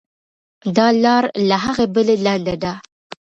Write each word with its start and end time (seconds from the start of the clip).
دا 0.77 0.87
لار 1.03 1.23
له 1.49 1.57
هغې 1.65 1.85
بلې 1.93 2.15
لنډه 2.25 2.55
ده. 2.63 2.73